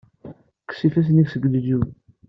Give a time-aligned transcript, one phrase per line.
[0.61, 1.85] Kkes ifassen-ik seg leǧyub.